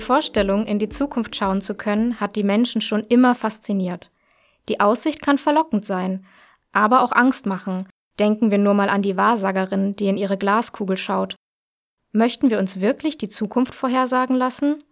[0.00, 4.10] Vorstellung, in die Zukunft schauen zu können, hat die Menschen schon immer fasziniert.
[4.68, 6.26] Die Aussicht kann verlockend sein,
[6.72, 7.88] aber auch Angst machen.
[8.18, 11.36] Denken wir nur mal an die Wahrsagerin, die in ihre Glaskugel schaut.
[12.12, 14.82] Möchten wir uns wirklich die Zukunft vorhersagen lassen?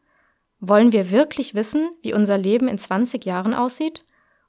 [0.61, 4.05] Wollen wir wirklich wissen, wie unser Leben in 20 Jahren aussieht?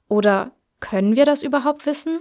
[0.08, 2.20] Oder können wir das überhaupt wissen?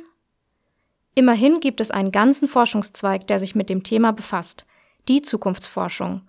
[1.15, 4.65] Immerhin gibt es einen ganzen Forschungszweig, der sich mit dem Thema befasst,
[5.07, 6.21] die Zukunftsforschung.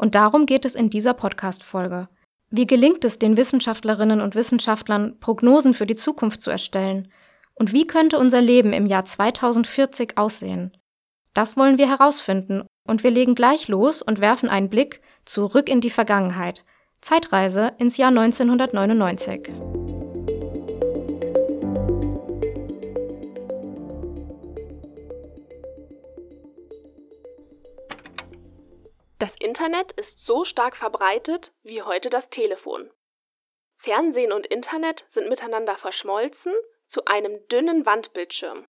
[0.00, 2.08] Und darum geht es in dieser Podcast-Folge.
[2.48, 7.12] Wie gelingt es den Wissenschaftlerinnen und Wissenschaftlern, Prognosen für die Zukunft zu erstellen?
[7.52, 10.74] Und wie könnte unser Leben im Jahr 2040 aussehen?
[11.34, 15.82] Das wollen wir herausfinden und wir legen gleich los und werfen einen Blick zurück in
[15.82, 16.64] die Vergangenheit.
[17.02, 19.50] Zeitreise ins Jahr 1999.
[29.20, 32.90] Das Internet ist so stark verbreitet wie heute das Telefon.
[33.76, 36.54] Fernsehen und Internet sind miteinander verschmolzen
[36.86, 38.66] zu einem dünnen Wandbildschirm.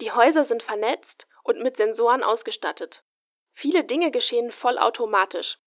[0.00, 3.02] Die Häuser sind vernetzt und mit Sensoren ausgestattet.
[3.50, 5.58] Viele Dinge geschehen vollautomatisch.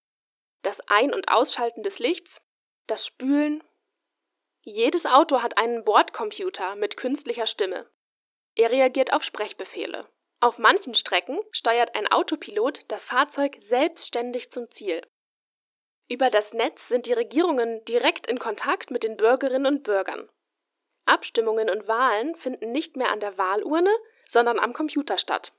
[0.62, 2.42] Das Ein- und Ausschalten des Lichts,
[2.88, 3.62] das Spülen.
[4.62, 7.92] Jedes Auto hat einen Bordcomputer mit künstlicher Stimme.
[8.56, 10.08] Er reagiert auf Sprechbefehle.
[10.44, 15.02] Auf manchen Strecken steuert ein Autopilot das Fahrzeug selbstständig zum Ziel.
[16.09, 20.28] Über das Netz sind die Regierungen direkt in Kontakt mit den Bürgerinnen und Bürgern.
[21.06, 23.92] Abstimmungen und Wahlen finden nicht mehr an der Wahlurne,
[24.25, 25.53] sondern am Computer statt.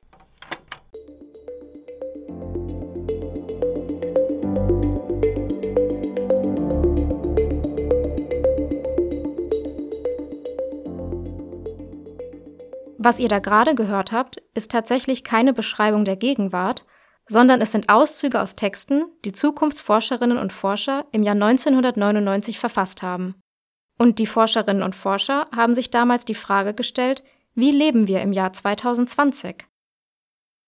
[13.04, 16.86] Was ihr da gerade gehört habt, ist tatsächlich keine Beschreibung der Gegenwart,
[17.26, 23.34] sondern es sind Auszüge aus Texten, die Zukunftsforscherinnen und Forscher im Jahr 1999 verfasst haben.
[23.98, 27.24] Und die Forscherinnen und Forscher haben sich damals die Frage gestellt,
[27.56, 29.66] wie leben wir im Jahr 2020?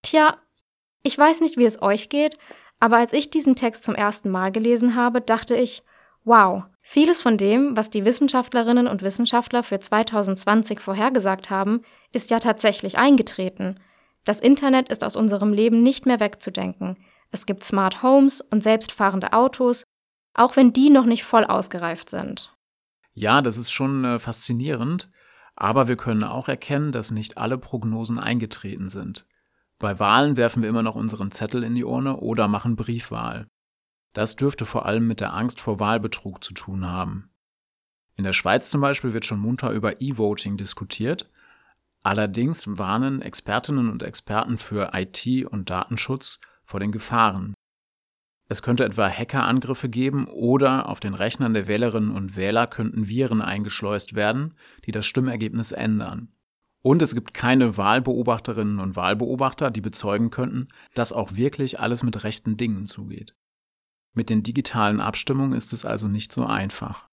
[0.03, 0.37] Tja,
[1.04, 2.37] ich weiß nicht, wie es euch geht,
[2.81, 5.84] aber als ich diesen Text zum ersten Mal gelesen habe, dachte ich,
[6.24, 11.80] wow, Vieles von dem, was die Wissenschaftlerinnen und Wissenschaftler für 2020 vorhergesagt haben,
[12.12, 13.80] ist ja tatsächlich eingetreten.
[14.26, 16.98] Das Internet ist aus unserem Leben nicht mehr wegzudenken.
[17.30, 19.84] Es gibt Smart Homes und selbstfahrende Autos,
[20.34, 22.54] auch wenn die noch nicht voll ausgereift sind.
[23.14, 25.08] Ja, das ist schon äh, faszinierend,
[25.56, 29.24] aber wir können auch erkennen, dass nicht alle Prognosen eingetreten sind.
[29.78, 33.46] Bei Wahlen werfen wir immer noch unseren Zettel in die Urne oder machen Briefwahl.
[34.14, 37.30] Das dürfte vor allem mit der Angst vor Wahlbetrug zu tun haben.
[38.16, 41.28] In der Schweiz zum Beispiel wird schon munter über E-Voting diskutiert.
[42.04, 47.54] Allerdings warnen Expertinnen und Experten für IT und Datenschutz vor den Gefahren.
[48.48, 53.42] Es könnte etwa Hackerangriffe geben oder auf den Rechnern der Wählerinnen und Wähler könnten Viren
[53.42, 54.54] eingeschleust werden,
[54.86, 56.28] die das Stimmergebnis ändern.
[56.82, 62.22] Und es gibt keine Wahlbeobachterinnen und Wahlbeobachter, die bezeugen könnten, dass auch wirklich alles mit
[62.22, 63.34] rechten Dingen zugeht.
[64.14, 67.08] Mit den digitalen Abstimmungen ist es also nicht so einfach.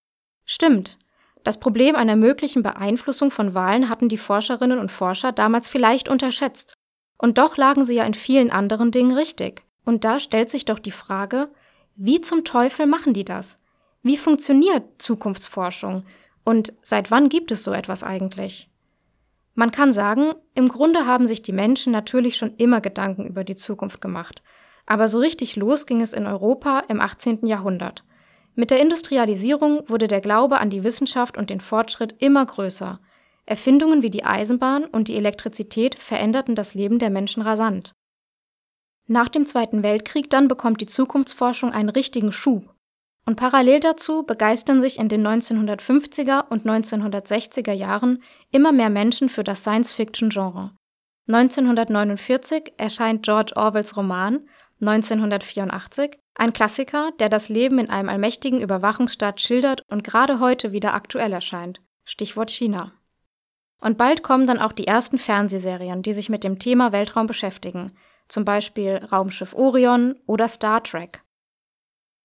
[0.45, 0.97] Stimmt.
[1.43, 6.75] Das Problem einer möglichen Beeinflussung von Wahlen hatten die Forscherinnen und Forscher damals vielleicht unterschätzt.
[7.17, 9.63] Und doch lagen sie ja in vielen anderen Dingen richtig.
[9.83, 11.49] Und da stellt sich doch die Frage,
[11.95, 13.57] wie zum Teufel machen die das?
[14.03, 16.05] Wie funktioniert Zukunftsforschung?
[16.43, 18.69] Und seit wann gibt es so etwas eigentlich?
[19.53, 23.55] Man kann sagen, im Grunde haben sich die Menschen natürlich schon immer Gedanken über die
[23.55, 24.41] Zukunft gemacht.
[24.85, 27.45] Aber so richtig los ging es in Europa im 18.
[27.45, 28.03] Jahrhundert.
[28.55, 32.99] Mit der Industrialisierung wurde der Glaube an die Wissenschaft und den Fortschritt immer größer.
[33.45, 37.93] Erfindungen wie die Eisenbahn und die Elektrizität veränderten das Leben der Menschen rasant.
[39.07, 42.73] Nach dem Zweiten Weltkrieg dann bekommt die Zukunftsforschung einen richtigen Schub.
[43.25, 49.43] Und parallel dazu begeistern sich in den 1950er und 1960er Jahren immer mehr Menschen für
[49.43, 50.71] das Science-Fiction-Genre.
[51.27, 54.47] 1949 erscheint George Orwells Roman
[54.81, 60.93] 1984, ein Klassiker, der das Leben in einem allmächtigen Überwachungsstaat schildert und gerade heute wieder
[60.93, 61.81] aktuell erscheint.
[62.03, 62.91] Stichwort China.
[63.79, 67.91] Und bald kommen dann auch die ersten Fernsehserien, die sich mit dem Thema Weltraum beschäftigen,
[68.27, 71.23] zum Beispiel Raumschiff Orion oder Star Trek.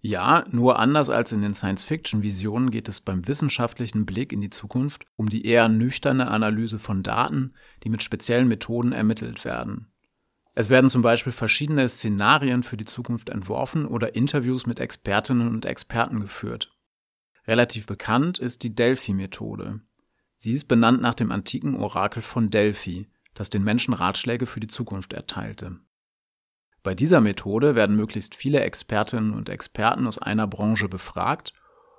[0.00, 5.05] Ja, nur anders als in den Science-Fiction-Visionen geht es beim wissenschaftlichen Blick in die Zukunft
[5.17, 7.50] um die eher nüchterne Analyse von Daten,
[7.82, 9.91] die mit speziellen Methoden ermittelt werden.
[10.58, 15.67] Es werden zum Beispiel verschiedene Szenarien für die Zukunft entworfen oder Interviews mit Expertinnen und
[15.67, 16.75] Experten geführt.
[17.47, 19.81] Relativ bekannt ist die Delphi-Methode.
[20.38, 24.67] Sie ist benannt nach dem antiken Orakel von Delphi, das den Menschen Ratschläge für die
[24.67, 25.79] Zukunft erteilte.
[26.82, 31.52] Bei dieser Methode werden möglichst viele Expertinnen und Experten aus einer Branche befragt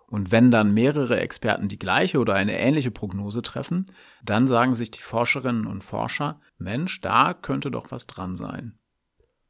[0.07, 3.85] und wenn dann mehrere Experten die gleiche oder eine ähnliche Prognose treffen,
[4.23, 8.77] dann sagen sich die Forscherinnen und Forscher, Mensch, da könnte doch was dran sein.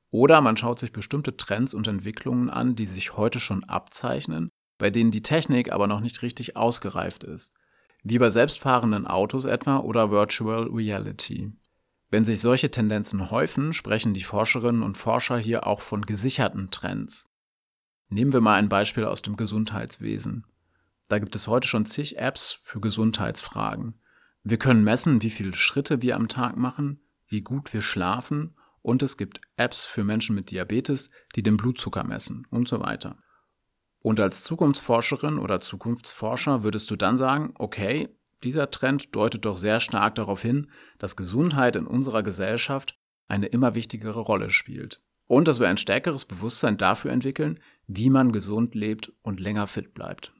[0.09, 4.89] Oder man schaut sich bestimmte Trends und Entwicklungen an, die sich heute schon abzeichnen, bei
[4.89, 7.53] denen die Technik aber noch nicht richtig ausgereift ist,
[8.03, 11.51] wie bei selbstfahrenden Autos etwa oder Virtual Reality.
[12.09, 17.27] Wenn sich solche Tendenzen häufen, sprechen die Forscherinnen und Forscher hier auch von gesicherten Trends.
[18.09, 20.45] Nehmen wir mal ein Beispiel aus dem Gesundheitswesen.
[21.09, 23.99] Da gibt es heute schon zig Apps für Gesundheitsfragen.
[24.49, 29.03] Wir können messen, wie viele Schritte wir am Tag machen, wie gut wir schlafen und
[29.03, 33.17] es gibt Apps für Menschen mit Diabetes, die den Blutzucker messen und so weiter.
[33.99, 38.07] Und als Zukunftsforscherin oder Zukunftsforscher würdest du dann sagen, okay,
[38.41, 42.97] dieser Trend deutet doch sehr stark darauf hin, dass Gesundheit in unserer Gesellschaft
[43.27, 45.01] eine immer wichtigere Rolle spielt.
[45.25, 49.93] Und dass wir ein stärkeres Bewusstsein dafür entwickeln, wie man gesund lebt und länger fit
[49.93, 50.31] bleibt.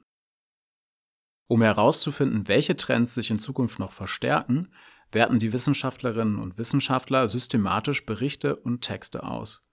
[1.48, 4.68] Um herauszufinden, welche Trends sich in Zukunft noch verstärken,
[5.10, 9.64] werten die Wissenschaftlerinnen und Wissenschaftler systematisch Berichte und Texte aus.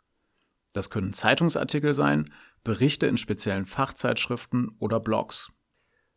[0.73, 2.33] Das können Zeitungsartikel sein,
[2.63, 5.51] Berichte in speziellen Fachzeitschriften oder Blogs.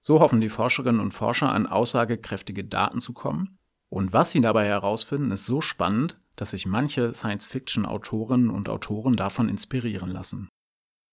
[0.01, 3.59] So hoffen die Forscherinnen und Forscher an aussagekräftige Daten zu kommen.
[3.89, 9.49] Und was sie dabei herausfinden, ist so spannend, dass sich manche Science-Fiction-Autorinnen und Autoren davon
[9.49, 10.49] inspirieren lassen.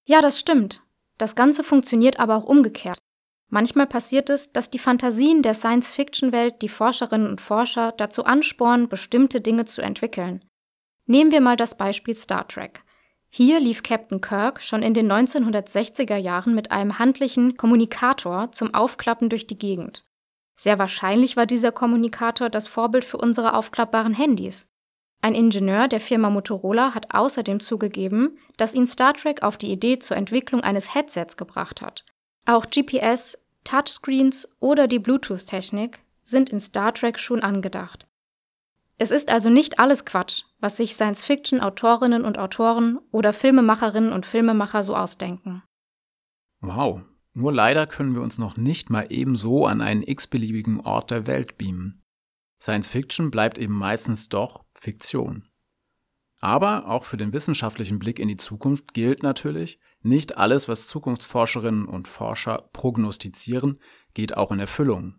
[0.05, 0.83] Ja, das stimmt.
[1.17, 2.99] Das Ganze funktioniert aber auch umgekehrt.
[3.49, 9.41] Manchmal passiert es, dass die Fantasien der Science-Fiction-Welt die Forscherinnen und Forscher dazu anspornen, bestimmte
[9.41, 10.43] Dinge zu entwickeln.
[11.05, 12.83] Nehmen wir mal das Beispiel Star Trek.
[13.29, 19.29] Hier lief Captain Kirk schon in den 1960er Jahren mit einem handlichen Kommunikator zum Aufklappen
[19.29, 20.05] durch die Gegend.
[20.55, 24.67] Sehr wahrscheinlich war dieser Kommunikator das Vorbild für unsere aufklappbaren Handys.
[25.21, 29.99] Ein Ingenieur der Firma Motorola hat außerdem zugegeben, dass ihn Star Trek auf die Idee
[29.99, 32.05] zur Entwicklung eines Headsets gebracht hat.
[32.45, 38.07] Auch GPS, Touchscreens oder die Bluetooth-Technik sind in Star Trek schon angedacht.
[38.97, 44.83] Es ist also nicht alles Quatsch, was sich Science-Fiction-Autorinnen und Autoren oder Filmemacherinnen und Filmemacher
[44.83, 45.63] so ausdenken.
[46.61, 47.01] Wow,
[47.33, 51.57] nur leider können wir uns noch nicht mal ebenso an einen x-beliebigen Ort der Welt
[51.57, 52.03] beamen.
[52.61, 55.49] Science-Fiction bleibt eben meistens doch Fiktion.
[56.45, 61.87] Aber auch für den wissenschaftlichen Blick in die Zukunft gilt natürlich, nicht alles, was Zukunftsforscherinnen
[61.87, 63.79] und Forscher prognostizieren,
[64.13, 65.17] geht auch in Erfüllung.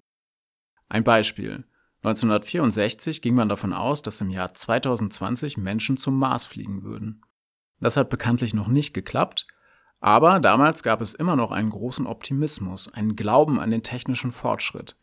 [0.88, 1.64] Ein Beispiel.
[2.04, 7.22] 1964 ging man davon aus, dass im Jahr 2020 Menschen zum Mars fliegen würden.
[7.80, 9.48] Das hat bekanntlich noch nicht geklappt,
[9.98, 14.94] aber damals gab es immer noch einen großen Optimismus, einen Glauben an den technischen Fortschritt.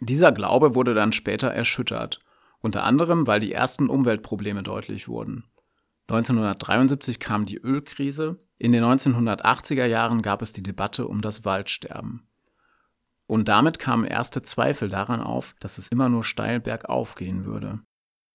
[0.00, 2.18] Dieser Glaube wurde dann später erschüttert,
[2.64, 5.44] unter anderem weil die ersten Umweltprobleme deutlich wurden.
[6.08, 12.26] 1973 kam die Ölkrise, in den 1980er Jahren gab es die Debatte um das Waldsterben.
[13.26, 17.80] Und damit kamen erste Zweifel daran auf, dass es immer nur steil bergauf gehen würde.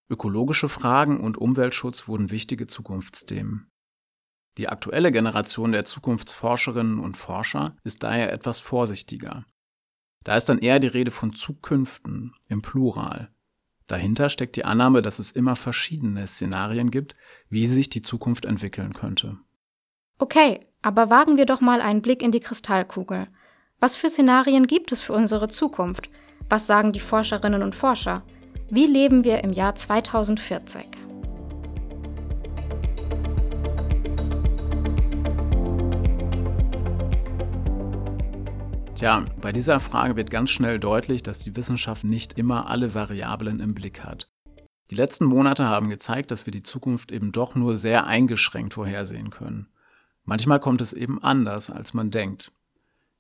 [0.10, 3.72] Ökologische Fragen und Umweltschutz wurden wichtige Zukunftsthemen.
[4.60, 9.46] Die aktuelle Generation der Zukunftsforscherinnen und Forscher ist daher etwas vorsichtiger.
[10.24, 13.32] Da ist dann eher die Rede von Zukünften im Plural.
[13.90, 17.16] Dahinter steckt die Annahme, dass es immer verschiedene Szenarien gibt,
[17.50, 19.40] wie sich die Zukunft entwickeln könnte.
[20.20, 23.28] Okay, aber wagen wir doch mal einen Blick in die Kristallkugel.
[23.80, 26.10] Was für Szenarien gibt es für unsere Zukunft?
[26.50, 28.24] Was sagen die Forscherinnen und Forscher?
[28.70, 30.99] Wie leben wir im Jahr 2040?
[39.00, 43.62] Tja, bei dieser Frage wird ganz schnell deutlich, dass die Wissenschaft nicht immer alle Variablen
[43.62, 44.30] im Blick hat.
[44.92, 49.30] Die letzten Monate haben gezeigt, dass wir die Zukunft eben doch nur sehr eingeschränkt vorhersehen
[49.30, 49.70] können.
[50.26, 52.52] Manchmal kommt es eben anders, als man denkt.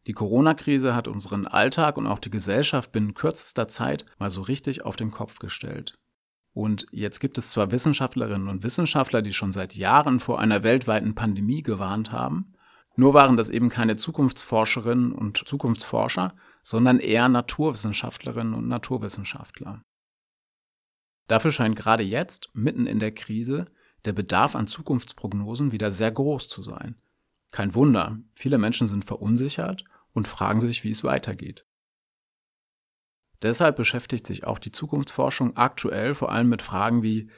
[0.05, 4.83] Die Corona-Krise hat unseren Alltag und auch die Gesellschaft binnen kürzester Zeit mal so richtig
[4.83, 5.98] auf den Kopf gestellt.
[6.51, 11.15] Und jetzt gibt es zwar Wissenschaftlerinnen und Wissenschaftler, die schon seit Jahren vor einer weltweiten
[11.15, 12.51] Pandemie gewarnt haben,
[13.00, 19.84] nur waren das eben keine Zukunftsforscherinnen und Zukunftsforscher, sondern eher Naturwissenschaftlerinnen und Naturwissenschaftler.
[21.27, 23.68] Dafür scheint gerade jetzt, mitten in der Krise,
[24.03, 26.96] der Bedarf an Zukunftsprognosen wieder sehr groß zu sein.
[27.51, 31.65] Kein Wunder, viele Menschen sind verunsichert und fragen sich, wie es weitergeht.
[33.41, 37.29] Deshalb beschäftigt sich auch die Zukunftsforschung aktuell vor allem mit Fragen wie,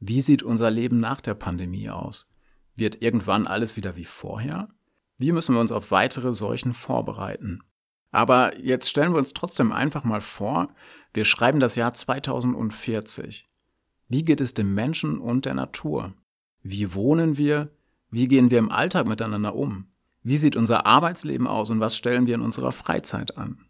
[0.00, 2.28] wie sieht unser Leben nach der Pandemie aus?
[2.74, 4.68] Wird irgendwann alles wieder wie vorher?
[5.16, 7.62] Wie müssen wir uns auf weitere Seuchen vorbereiten?
[8.10, 10.68] Aber jetzt stellen wir uns trotzdem einfach mal vor,
[11.12, 13.46] wir schreiben das Jahr 2040.
[14.08, 16.14] Wie geht es dem Menschen und der Natur?
[16.62, 17.70] Wie wohnen wir?
[18.10, 19.88] Wie gehen wir im Alltag miteinander um?
[20.22, 23.66] Wie sieht unser Arbeitsleben aus und was stellen wir in unserer Freizeit an?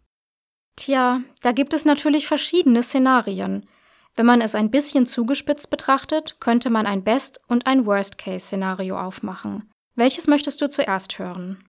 [0.75, 3.67] Tja, da gibt es natürlich verschiedene Szenarien.
[4.15, 9.69] Wenn man es ein bisschen zugespitzt betrachtet, könnte man ein Best- und ein Worst-Case-Szenario aufmachen.
[9.95, 11.65] Welches möchtest du zuerst hören?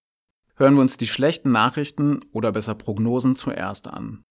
[0.55, 4.23] Hören wir uns die schlechten Nachrichten oder besser Prognosen zuerst an.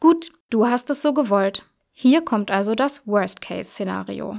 [0.00, 1.64] Gut, du hast es so gewollt.
[1.92, 4.38] Hier kommt also das Worst-Case-Szenario.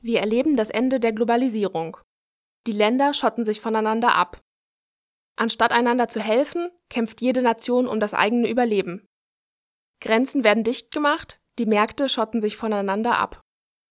[0.00, 1.96] Wir erleben das Ende der Globalisierung.
[2.66, 4.40] Die Länder schotten sich voneinander ab.
[5.36, 9.06] Anstatt einander zu helfen, kämpft jede Nation um das eigene Überleben.
[10.00, 13.40] Grenzen werden dicht gemacht, die Märkte schotten sich voneinander ab.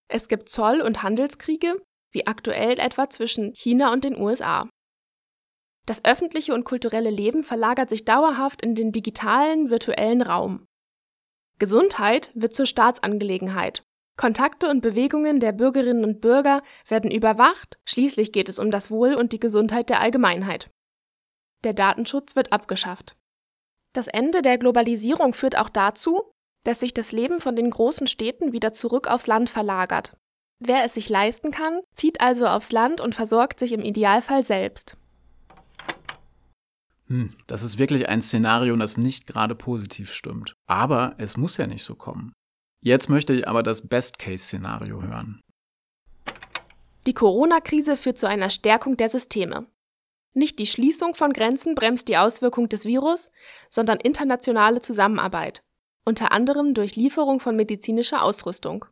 [0.08, 4.68] Es gibt Zoll- und Handelskriege, wie aktuell etwa zwischen China und den USA.
[5.86, 10.66] Das öffentliche und kulturelle Leben verlagert sich dauerhaft in den digitalen, virtuellen Raum.
[11.58, 13.82] Gesundheit wird zur Staatsangelegenheit.
[14.16, 19.14] Kontakte und Bewegungen der Bürgerinnen und Bürger werden überwacht, schließlich geht es um das Wohl
[19.14, 20.70] und die Gesundheit der Allgemeinheit.
[21.64, 23.16] Der Datenschutz wird abgeschafft.
[23.92, 26.32] Das Ende der Globalisierung führt auch dazu,
[26.64, 30.16] dass sich das Leben von den großen Städten wieder zurück aufs Land verlagert.
[30.60, 34.96] Wer es sich leisten kann, zieht also aufs Land und versorgt sich im Idealfall selbst.
[37.06, 40.54] Hm, das ist wirklich ein Szenario, das nicht gerade positiv stimmt.
[40.66, 42.32] Aber es muss ja nicht so kommen.
[42.80, 45.40] Jetzt möchte ich aber das Best-Case-Szenario hören.
[47.06, 49.66] Die Corona-Krise führt zu einer Stärkung der Systeme.
[50.34, 53.30] Nicht die Schließung von Grenzen bremst die Auswirkung des Virus,
[53.70, 55.62] sondern internationale Zusammenarbeit,
[56.04, 58.84] unter anderem durch Lieferung von medizinischer Ausrüstung.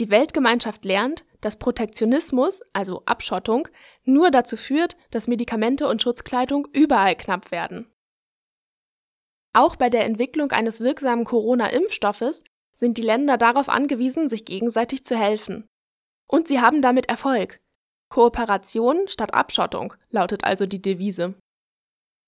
[0.00, 3.68] Die Weltgemeinschaft lernt, dass Protektionismus, also Abschottung,
[4.04, 7.92] nur dazu führt, dass Medikamente und Schutzkleidung überall knapp werden.
[9.52, 12.44] Auch bei der Entwicklung eines wirksamen Corona-Impfstoffes
[12.74, 15.66] sind die Länder darauf angewiesen, sich gegenseitig zu helfen.
[16.26, 17.60] Und sie haben damit Erfolg.
[18.08, 21.34] Kooperation statt Abschottung lautet also die Devise.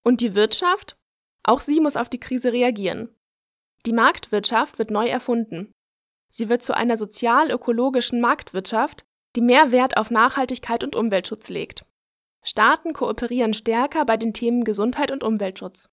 [0.02, 0.96] Und die Wirtschaft?
[1.42, 3.14] Auch sie muss auf die Krise reagieren.
[3.86, 5.72] Die Marktwirtschaft wird neu erfunden.
[6.36, 11.86] Sie wird zu einer sozial-ökologischen Marktwirtschaft, die mehr Wert auf Nachhaltigkeit und Umweltschutz legt.
[12.42, 15.90] Staaten kooperieren stärker bei den Themen Gesundheit und Umweltschutz.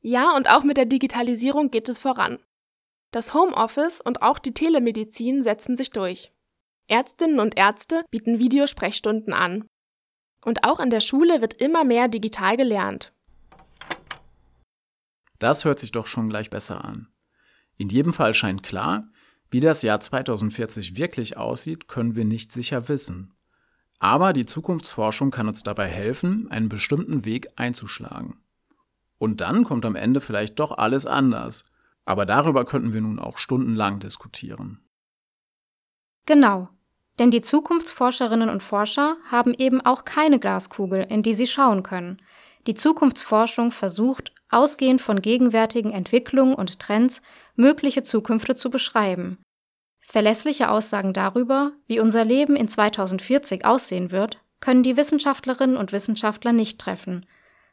[0.00, 2.38] Ja, und auch mit der Digitalisierung geht es voran.
[3.10, 6.32] Das Homeoffice und auch die Telemedizin setzen sich durch.
[6.86, 9.68] Ärztinnen und Ärzte bieten Videosprechstunden an.
[10.46, 13.12] Und auch in der Schule wird immer mehr digital gelernt.
[15.38, 17.12] Das hört sich doch schon gleich besser an.
[17.76, 19.10] In jedem Fall scheint klar,
[19.50, 23.32] wie das Jahr 2040 wirklich aussieht, können wir nicht sicher wissen.
[23.98, 28.36] Aber die Zukunftsforschung kann uns dabei helfen, einen bestimmten Weg einzuschlagen.
[29.18, 31.64] Und dann kommt am Ende vielleicht doch alles anders.
[32.04, 34.80] Aber darüber könnten wir nun auch stundenlang diskutieren.
[36.26, 36.68] Genau,
[37.18, 42.22] denn die Zukunftsforscherinnen und Forscher haben eben auch keine Glaskugel, in die sie schauen können.
[42.66, 47.22] Die Zukunftsforschung versucht, ausgehend von gegenwärtigen Entwicklungen und Trends,
[47.54, 49.38] mögliche Zukünfte zu beschreiben.
[50.00, 56.52] Verlässliche Aussagen darüber, wie unser Leben in 2040 aussehen wird, können die Wissenschaftlerinnen und Wissenschaftler
[56.52, 57.26] nicht treffen.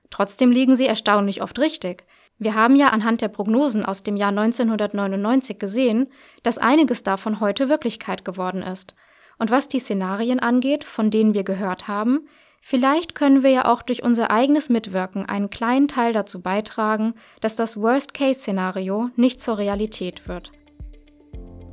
[0.09, 2.05] Trotzdem liegen sie erstaunlich oft richtig.
[2.37, 6.11] Wir haben ja anhand der Prognosen aus dem Jahr 1999 gesehen,
[6.43, 8.95] dass einiges davon heute Wirklichkeit geworden ist.
[9.37, 12.27] Und was die Szenarien angeht, von denen wir gehört haben,
[12.67, 17.55] Vielleicht können wir ja auch durch unser eigenes Mitwirken einen kleinen Teil dazu beitragen, dass
[17.55, 20.51] das Worst-Case-Szenario nicht zur Realität wird.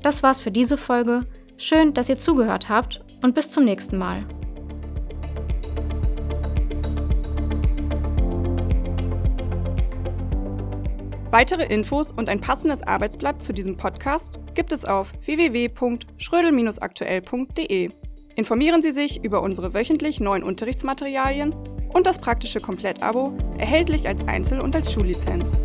[0.03, 1.25] Das war's für diese Folge.
[1.57, 4.27] Schön, dass ihr zugehört habt und bis zum nächsten Mal.
[11.31, 18.02] Weitere Infos und ein passendes Arbeitsblatt zu diesem Podcast gibt es auf www.schrödel-aktuell.de.
[18.35, 21.55] Informieren Sie sich über unsere wöchentlich neuen Unterrichtsmaterialien
[21.93, 25.61] und das praktische Komplettabo, erhältlich als Einzel- und als Schullizenz.